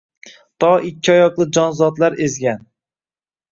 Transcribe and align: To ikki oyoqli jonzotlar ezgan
To 0.63 0.69
ikki 0.91 1.13
oyoqli 1.17 1.47
jonzotlar 1.59 2.19
ezgan 2.29 2.67